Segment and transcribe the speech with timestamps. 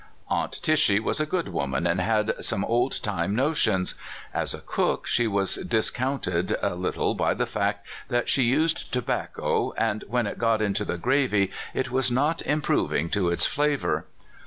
[0.29, 3.93] Aunt Tishy was a good woman, and had some old time notions.
[4.33, 8.91] As a cook, she was discounted a lit tle by the fact that she used
[8.91, 14.07] tobacco, and when it got into the gravy it was not improving to its flavor.